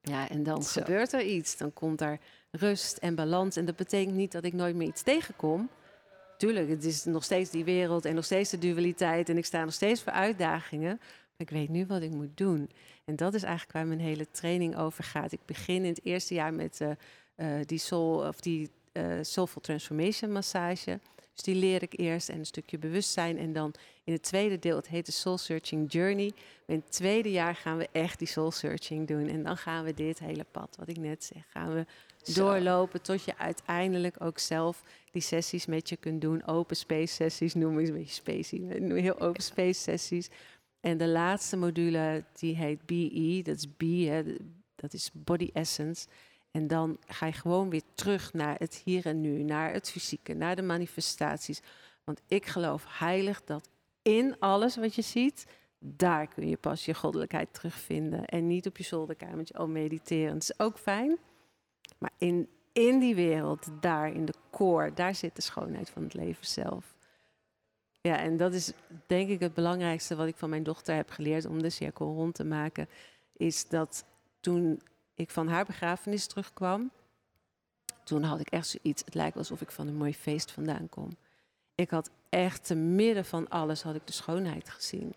[0.02, 1.56] Ja, en dan gebeurt er iets.
[1.56, 2.18] Dan komt er
[2.50, 3.56] rust en balans.
[3.56, 5.70] En dat betekent niet dat ik nooit meer iets tegenkom.
[6.38, 9.28] Tuurlijk, het is nog steeds die wereld en nog steeds de dualiteit.
[9.28, 10.96] En ik sta nog steeds voor uitdagingen.
[10.98, 12.70] Maar ik weet nu wat ik moet doen.
[13.04, 15.32] En dat is eigenlijk waar mijn hele training over gaat.
[15.32, 16.88] Ik begin in het eerste jaar met uh,
[17.36, 21.00] uh, die soul of die uh, Soulful Transformation massage.
[21.34, 23.38] Dus die leer ik eerst en een stukje bewustzijn.
[23.38, 26.32] En dan in het tweede deel, het heet de Soul Searching Journey.
[26.66, 29.28] In het tweede jaar gaan we echt die Soul Searching doen.
[29.28, 31.86] En dan gaan we dit hele pad, wat ik net zeg, gaan we
[32.34, 36.46] doorlopen tot je uiteindelijk ook zelf die sessies met je kunt doen.
[36.46, 38.58] Open space sessies noem ik een beetje spacey,
[39.00, 40.28] heel open space sessies.
[40.80, 44.22] En de laatste module die heet BE, dat is B, hè,
[44.74, 46.06] dat is Body Essence.
[46.52, 50.34] En dan ga je gewoon weer terug naar het hier en nu, naar het fysieke,
[50.34, 51.60] naar de manifestaties.
[52.04, 53.68] Want ik geloof heilig dat
[54.02, 55.46] in alles wat je ziet,
[55.78, 58.24] daar kun je pas je goddelijkheid terugvinden.
[58.24, 60.34] En niet op je zolderkamertje al mediteren.
[60.34, 61.18] Het is ook fijn.
[61.98, 66.14] Maar in, in die wereld, daar in de core, daar zit de schoonheid van het
[66.14, 66.94] leven zelf.
[68.00, 68.72] Ja, en dat is
[69.06, 72.34] denk ik het belangrijkste wat ik van mijn dochter heb geleerd om de cirkel rond
[72.34, 72.88] te maken.
[73.32, 74.04] Is dat
[74.40, 74.80] toen
[75.22, 76.90] ik van haar begrafenis terugkwam,
[78.04, 79.04] toen had ik echt zoiets.
[79.04, 81.16] Het lijkt alsof ik van een mooi feest vandaan kom.
[81.74, 85.14] Ik had echt te midden van alles had ik de schoonheid gezien.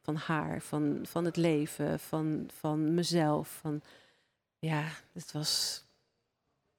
[0.00, 3.48] Van haar, van, van het leven, van, van mezelf.
[3.60, 3.82] Van,
[4.58, 5.84] ja, het was.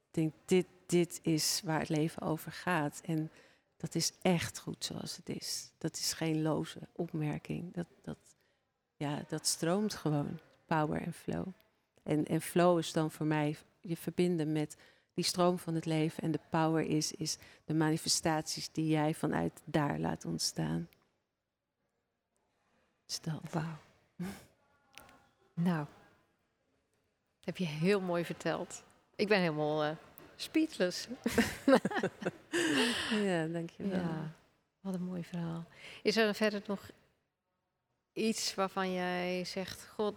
[0.08, 3.02] Ik denk, dit, dit is waar het leven over gaat.
[3.06, 3.32] En
[3.78, 5.72] dat is echt goed zoals het is.
[5.78, 7.74] Dat is geen loze opmerking.
[7.74, 8.18] Dat, dat,
[8.96, 10.39] ja, dat stroomt gewoon.
[10.65, 11.48] Power en flow.
[12.10, 14.78] En, en flow is dan voor mij je verbinden met
[15.13, 16.24] die stroom van het leven.
[16.24, 20.89] En de power is, is de manifestaties die jij vanuit daar laat ontstaan.
[23.06, 23.41] Stel.
[23.52, 23.78] Wauw.
[25.54, 25.86] nou,
[27.41, 28.84] heb je heel mooi verteld.
[29.15, 29.91] Ik ben helemaal uh,
[30.36, 31.08] speechless.
[33.28, 34.00] ja, dankjewel.
[34.00, 34.36] Ja,
[34.82, 35.65] wat een mooi verhaal.
[36.04, 36.89] Is er verder nog
[38.13, 39.88] iets waarvan jij zegt...
[39.88, 40.15] God,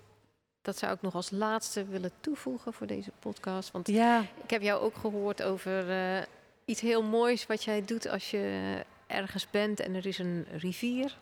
[0.63, 3.71] dat zou ik nog als laatste willen toevoegen voor deze podcast.
[3.71, 4.21] Want ja.
[4.43, 6.23] ik heb jou ook gehoord over uh,
[6.65, 8.75] iets heel moois wat jij doet als je
[9.07, 11.19] ergens bent en er is een rivier.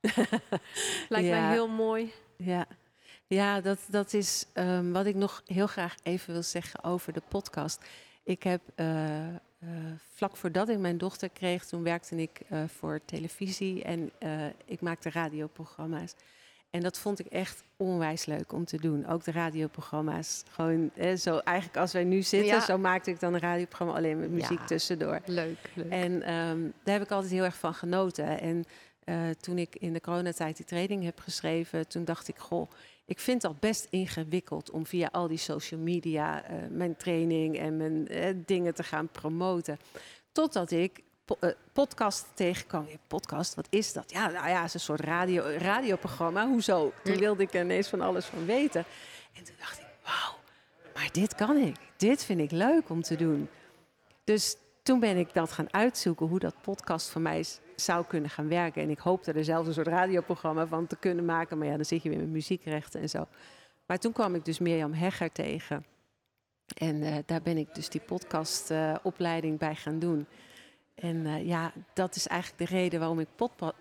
[1.08, 2.12] Lijkt mij heel mooi.
[2.36, 2.66] Ja,
[3.26, 7.22] ja dat, dat is um, wat ik nog heel graag even wil zeggen over de
[7.28, 7.84] podcast.
[8.24, 9.34] Ik heb uh, uh,
[10.14, 14.12] vlak voordat ik mijn dochter kreeg, toen werkte ik voor televisie en
[14.64, 16.14] ik maakte radioprogramma's.
[16.76, 19.06] En dat vond ik echt onwijs leuk om te doen.
[19.06, 20.42] Ook de radioprogramma's.
[20.50, 24.30] Gewoon zo eigenlijk als wij nu zitten, zo maakte ik dan een radioprogramma alleen met
[24.30, 25.20] muziek tussendoor.
[25.26, 25.90] Leuk, leuk.
[25.90, 28.40] En um, daar heb ik altijd heel erg van genoten.
[28.40, 28.64] En
[29.04, 32.70] uh, toen ik in de coronatijd die training heb geschreven, toen dacht ik, goh,
[33.04, 37.58] ik vind het al best ingewikkeld om via al die social media uh, mijn training
[37.58, 39.78] en mijn uh, dingen te gaan promoten.
[40.32, 41.00] Totdat ik
[41.40, 42.86] eh, podcast tegenkwam.
[43.06, 44.10] podcast, wat is dat?
[44.10, 46.46] Ja, nou ja, het is een soort radio, radioprogramma.
[46.46, 46.92] Hoezo?
[47.04, 48.84] Toen wilde ik er ineens van alles van weten.
[49.32, 50.34] En toen dacht ik, wauw,
[50.94, 51.76] maar dit kan ik.
[51.96, 53.48] Dit vind ik leuk om te doen.
[54.24, 57.44] Dus toen ben ik dat gaan uitzoeken, hoe dat podcast voor mij
[57.76, 58.82] zou kunnen gaan werken.
[58.82, 61.58] En ik hoopte er zelfs een soort radioprogramma van te kunnen maken.
[61.58, 63.26] Maar ja, dan zit je weer met muziekrechten en zo.
[63.86, 65.84] Maar toen kwam ik dus Mirjam Hegger tegen.
[66.74, 70.26] En uh, daar ben ik dus die podcastopleiding uh, bij gaan doen.
[70.96, 73.28] En uh, ja, dat is eigenlijk de reden waarom ik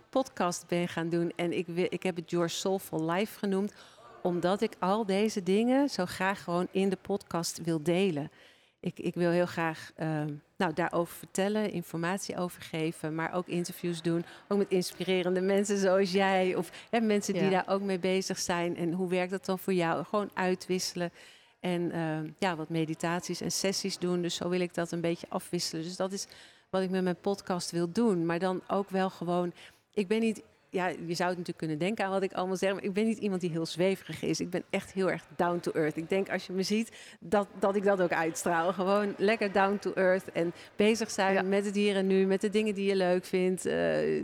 [0.10, 1.32] podcast ben gaan doen.
[1.36, 3.74] En ik, ik heb het Your Soulful Life genoemd,
[4.22, 8.32] omdat ik al deze dingen zo graag gewoon in de podcast wil delen.
[8.80, 14.02] ik, ik wil heel graag ehm, nou, daarover vertellen, informatie over geven, maar ook interviews
[14.02, 14.26] doen.
[14.48, 18.78] Ook met inspirerende mensen zoals jij of hè, mensen die daar ook mee bezig zijn.
[18.78, 20.06] En hoe werkt dat dan voor jou?
[20.06, 21.12] Gewoon uitwisselen.
[21.60, 24.22] En ehm, ja, wat meditaties en sessies doen.
[24.22, 25.84] Dus zo wil ik dat een beetje afwisselen.
[25.84, 26.28] Dus dat is
[26.70, 28.26] wat ik met mijn podcast wil doen.
[28.26, 29.54] Maar dan ook wel gewoon.
[29.94, 30.44] Ik ben niet
[30.76, 33.06] ja, je zou het natuurlijk kunnen denken aan wat ik allemaal zeg, maar ik ben
[33.06, 34.40] niet iemand die heel zweverig is.
[34.40, 35.98] Ik ben echt heel erg down to earth.
[35.98, 38.74] Ik denk als je me ziet, dat, dat ik dat ook uitstraal.
[38.74, 42.74] Gewoon lekker down to earth en bezig zijn met het dieren nu, met de dingen
[42.74, 43.66] die je leuk vindt.
[43.66, 43.74] Uh,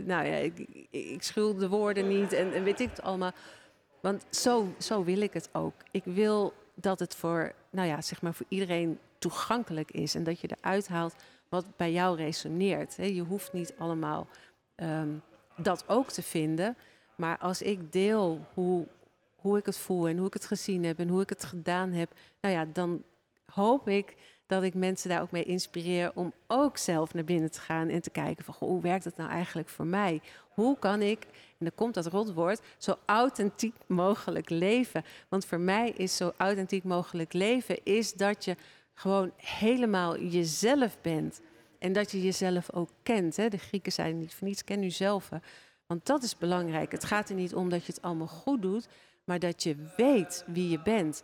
[0.04, 3.32] nou ja, ik, ik schuld de woorden niet en, en weet ik het allemaal.
[4.00, 5.74] Want zo, zo wil ik het ook.
[5.90, 10.40] Ik wil dat het voor, nou ja, zeg maar voor iedereen toegankelijk is en dat
[10.40, 11.14] je eruit haalt
[11.52, 12.96] wat bij jou resoneert.
[12.96, 14.26] Je hoeft niet allemaal
[14.74, 15.08] ehm,
[15.56, 16.76] dat ook te vinden.
[17.16, 18.86] Maar als ik deel hoe,
[19.36, 21.92] hoe ik het voel en hoe ik het gezien heb en hoe ik het gedaan
[21.92, 23.02] heb, nou ja, dan
[23.46, 27.60] hoop ik dat ik mensen daar ook mee inspireer om ook zelf naar binnen te
[27.60, 30.20] gaan en te kijken van hoe werkt het nou eigenlijk voor mij?
[30.48, 35.04] Hoe kan ik, en dan komt dat rotwoord, zo authentiek mogelijk leven?
[35.28, 38.56] Want voor mij is zo authentiek mogelijk leven, is dat je
[39.02, 41.40] gewoon helemaal jezelf bent.
[41.78, 43.36] En dat je jezelf ook kent.
[43.36, 43.48] Hè?
[43.48, 45.28] De Grieken zeiden niet voor niets, ken jezelf.
[45.86, 46.92] Want dat is belangrijk.
[46.92, 48.88] Het gaat er niet om dat je het allemaal goed doet,
[49.24, 51.22] maar dat je weet wie je bent.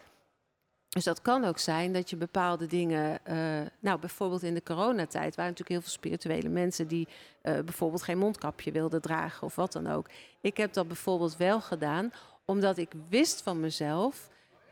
[0.89, 5.37] Dus dat kan ook zijn dat je bepaalde dingen, uh, nou bijvoorbeeld in de coronatijd
[5.37, 9.73] waren natuurlijk heel veel spirituele mensen die uh, bijvoorbeeld geen mondkapje wilden dragen of wat
[9.73, 10.09] dan ook.
[10.41, 12.13] Ik heb dat bijvoorbeeld wel gedaan
[12.45, 14.29] omdat ik wist van mezelf,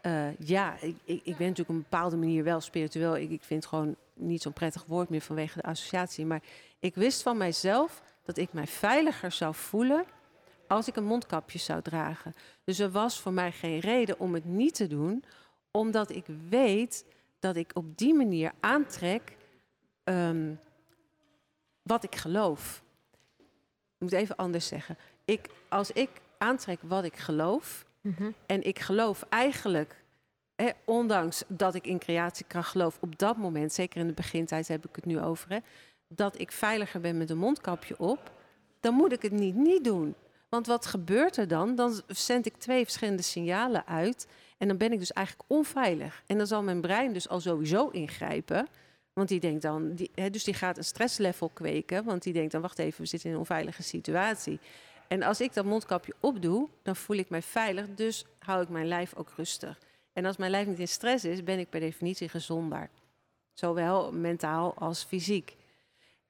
[0.06, 3.16] uh, ja, ik, ik, ben natuurlijk op een bepaalde manier wel spiritueel.
[3.16, 6.42] Ik, ik vind het gewoon niet zo'n prettig woord meer vanwege de associatie, maar
[6.78, 10.04] ik wist van mijzelf dat ik mij veiliger zou voelen
[10.68, 12.34] als ik een mondkapje zou dragen.
[12.64, 15.24] Dus er was voor mij geen reden om het niet te doen,
[15.70, 17.04] omdat ik weet
[17.38, 19.36] dat ik op die manier aantrek
[20.04, 20.54] ehm,
[21.82, 22.82] wat ik geloof.
[23.94, 24.96] Ik moet even anders zeggen.
[25.24, 28.30] Ik, als ik aantrek wat ik geloof, mhm.
[28.46, 30.04] en ik geloof eigenlijk,
[30.84, 34.96] ondanks dat ik in creatiekracht geloof, op dat moment, zeker in de begintijd heb ik
[34.96, 35.58] het nu over, hè,
[36.08, 38.32] dat ik veiliger ben met een mondkapje op,
[38.80, 40.14] dan moet ik het niet niet doen.
[40.48, 41.74] Want wat gebeurt er dan?
[41.74, 44.26] Dan zend ik twee verschillende signalen uit.
[44.58, 46.22] En dan ben ik dus eigenlijk onveilig.
[46.26, 48.66] En dan zal mijn brein dus al sowieso ingrijpen.
[49.12, 52.04] Want die denkt dan, hè, dus die gaat een stresslevel kweken.
[52.04, 54.60] Want die denkt dan, wacht even, we zitten in een onveilige situatie.
[55.08, 57.86] En als ik dat mondkapje opdoe, dan voel ik mij veilig.
[57.94, 59.78] Dus hou ik mijn lijf ook rustig.
[60.12, 62.90] En als mijn lijf niet in stress is, ben ik per definitie gezonder.
[63.52, 65.56] Zowel mentaal als fysiek.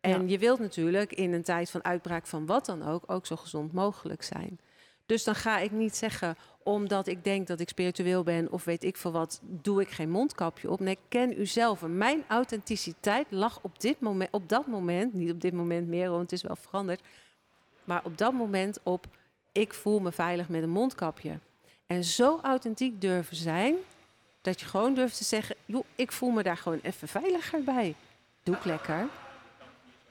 [0.00, 3.36] En je wilt natuurlijk in een tijd van uitbraak van wat dan ook, ook zo
[3.36, 4.58] gezond mogelijk zijn.
[5.06, 8.84] Dus dan ga ik niet zeggen, omdat ik denk dat ik spiritueel ben of weet
[8.84, 10.80] ik veel wat, doe ik geen mondkapje op.
[10.80, 11.82] Nee, ken u zelf.
[11.82, 16.22] mijn authenticiteit lag op, dit moment, op dat moment, niet op dit moment meer, want
[16.22, 17.02] het is wel veranderd,
[17.86, 19.06] maar op dat moment op,
[19.52, 21.38] ik voel me veilig met een mondkapje.
[21.86, 23.74] En zo authentiek durven zijn,
[24.40, 27.94] dat je gewoon durft te zeggen, joh, ik voel me daar gewoon even veiliger bij.
[28.42, 29.06] Doe ik lekker.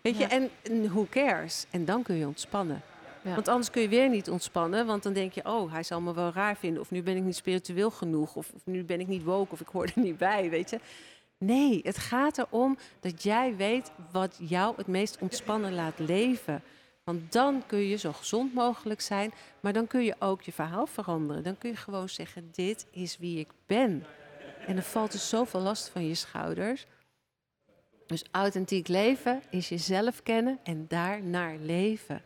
[0.01, 1.65] Weet je, en, en who cares?
[1.69, 2.81] En dan kun je ontspannen.
[3.23, 6.13] Want anders kun je weer niet ontspannen, want dan denk je, oh, hij zal me
[6.13, 9.07] wel raar vinden, of nu ben ik niet spiritueel genoeg, of, of nu ben ik
[9.07, 10.79] niet woke, of ik hoor er niet bij, weet je.
[11.38, 16.63] Nee, het gaat erom dat jij weet wat jou het meest ontspannen laat leven.
[17.05, 20.87] Want dan kun je zo gezond mogelijk zijn, maar dan kun je ook je verhaal
[20.87, 21.43] veranderen.
[21.43, 24.05] Dan kun je gewoon zeggen, dit is wie ik ben.
[24.67, 26.85] En dan valt er zoveel last van je schouders.
[28.07, 32.21] Dus authentiek leven is jezelf kennen en daarnaar leven.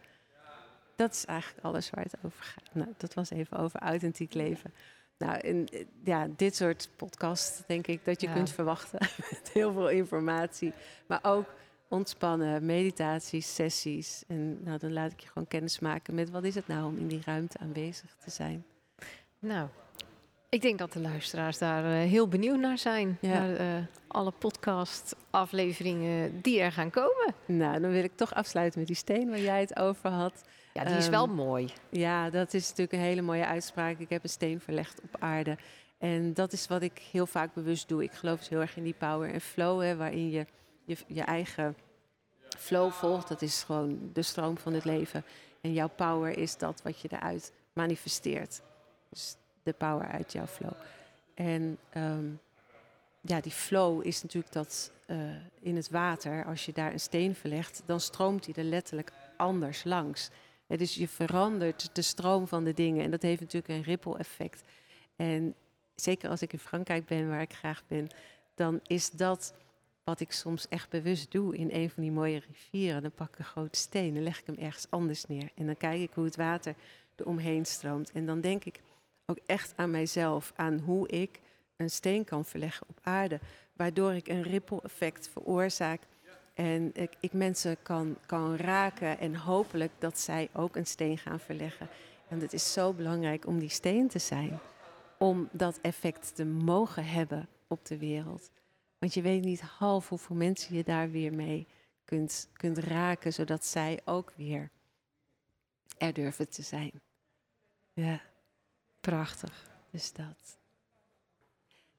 [0.96, 2.70] Dat is eigenlijk alles waar het over gaat.
[2.74, 4.74] Nou, dat was even over authentiek leven.
[5.18, 5.70] Nou, in,
[6.04, 9.00] ja, dit soort podcast denk ik dat je kunt verwachten.
[9.32, 10.74] Met heel veel informatie.
[11.08, 11.54] Maar ook
[11.90, 14.24] ontspannen, meditaties, sessies.
[14.28, 16.98] En nou, dan laat ik je gewoon kennis maken met wat is het nou om
[16.98, 18.66] in die ruimte aanwezig te zijn.
[19.40, 19.68] Nou,
[20.50, 23.18] ik denk dat de luisteraars daar uh, heel benieuwd naar zijn.
[23.22, 23.40] Ja.
[23.40, 23.68] Naar uh,
[24.08, 27.34] alle podcast-afleveringen die er gaan komen.
[27.46, 30.44] Nou, dan wil ik toch afsluiten met die steen waar jij het over had.
[30.74, 31.70] Ja, die is wel ehm, mooi.
[31.90, 34.00] Ja, dat is natuurlijk een hele mooie uitspraak.
[34.00, 35.58] Ik heb een steen verlegd op aarde.
[35.98, 38.04] En dat is wat ik heel vaak bewust doe.
[38.04, 40.46] Ik geloof dus heel erg in die power en flow, hè, waarin je,
[40.86, 41.76] je je eigen
[42.60, 43.28] flow volgt.
[43.28, 45.24] Dat is gewoon de stroom van het leven.
[45.62, 48.62] En jouw power is dat wat je eruit manifesteert.
[49.10, 50.74] Dus de power uit jouw flow.
[51.34, 52.40] En um,
[53.22, 55.18] ja, die flow is natuurlijk dat uh,
[55.60, 59.84] in het water, als je daar een steen verlegt, dan stroomt die er letterlijk anders
[59.84, 60.30] langs.
[60.68, 64.62] dus je verandert de stroom van de dingen en dat heeft natuurlijk een ripple effect.
[65.16, 65.56] En
[65.96, 68.08] zeker als ik in Frankrijk ben, waar ik graag ben,
[68.56, 69.54] dan is dat
[70.10, 73.02] wat ik soms echt bewust doe in een van die mooie rivieren.
[73.02, 75.50] Dan pak ik een grote steen en leg ik hem ergens anders neer.
[75.56, 76.76] En dan kijk ik hoe het water
[77.16, 78.12] eromheen stroomt.
[78.12, 78.82] En dan denk ik
[79.26, 81.40] ook echt aan mijzelf, aan hoe ik
[81.78, 83.40] een steen kan verleggen op aarde.
[83.74, 86.02] Waardoor ik een ripple effect veroorzaak.
[86.54, 91.40] En ik, ik mensen kan, kan raken en hopelijk dat zij ook een steen gaan
[91.40, 91.88] verleggen.
[92.28, 94.60] En het is zo belangrijk om die steen te zijn.
[95.18, 98.50] Om dat effect te mogen hebben op de wereld.
[99.00, 101.68] Want je weet niet half hoeveel mensen je daar weer mee
[102.06, 104.70] kunt, kunt raken, zodat zij ook weer
[105.98, 106.92] er durven te zijn.
[107.94, 108.22] Ja.
[109.02, 109.70] Prachtig.
[109.92, 110.58] Dus dat.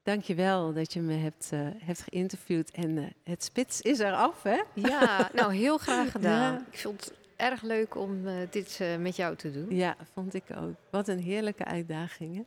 [0.03, 2.71] Dankjewel dat je me hebt, uh, hebt geïnterviewd.
[2.71, 4.61] En uh, het spits is eraf, hè?
[4.73, 6.53] Ja, nou heel graag gedaan.
[6.53, 6.65] Ja.
[6.71, 9.75] Ik vond het erg leuk om uh, dit met jou te doen.
[9.75, 10.75] Ja, vond ik ook.
[10.89, 12.43] Wat een heerlijke uitdaging, hè?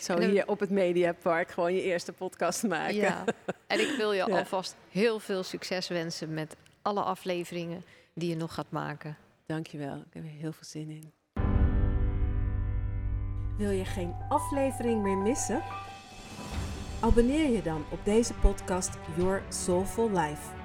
[0.00, 2.94] Zo hier op het Mediapark gewoon je eerste podcast maken.
[2.94, 3.24] Ja,
[3.66, 4.38] en ik wil je ja.
[4.38, 9.16] alvast heel veel succes wensen met alle afleveringen die je nog gaat maken.
[9.46, 11.12] Dankjewel, ik heb er heel veel zin in.
[13.58, 15.62] Wil je geen aflevering meer missen?
[17.00, 20.59] Abonneer je dan op deze podcast Your Soulful Life.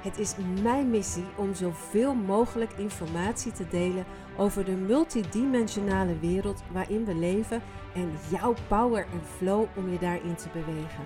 [0.00, 4.04] Het is mijn missie om zoveel mogelijk informatie te delen
[4.36, 7.62] over de multidimensionale wereld waarin we leven
[7.94, 11.04] en jouw power en flow om je daarin te bewegen.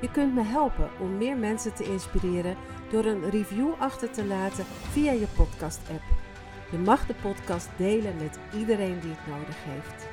[0.00, 2.56] Je kunt me helpen om meer mensen te inspireren
[2.90, 6.02] door een review achter te laten via je podcast-app.
[6.70, 10.06] Je mag de podcast delen met iedereen die het nodig heeft.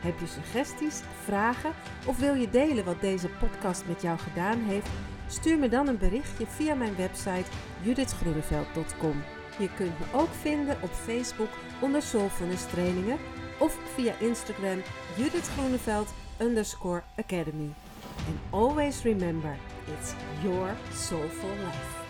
[0.00, 1.72] Heb je suggesties, vragen
[2.06, 4.88] of wil je delen wat deze podcast met jou gedaan heeft?
[5.26, 7.50] Stuur me dan een berichtje via mijn website
[7.82, 9.22] judithgroeneveld.com.
[9.58, 11.50] Je kunt me ook vinden op Facebook
[11.80, 13.18] onder Soulfulness Trainingen
[13.58, 14.82] of via Instagram
[15.16, 17.72] Judith Groeneveld underscore Academy.
[18.26, 19.56] And always remember,
[19.98, 22.01] it's your soulful life.